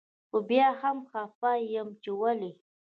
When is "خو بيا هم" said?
0.29-0.97